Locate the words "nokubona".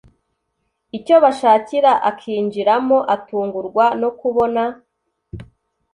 3.99-4.63